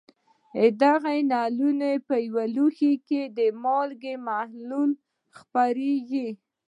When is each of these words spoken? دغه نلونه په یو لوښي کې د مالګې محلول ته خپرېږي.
دغه 0.81 1.11
نلونه 1.31 1.89
په 2.07 2.15
یو 2.27 2.37
لوښي 2.55 2.93
کې 3.07 3.21
د 3.37 3.39
مالګې 3.63 4.15
محلول 4.27 4.89
ته 4.99 5.01
خپرېږي. 5.39 6.27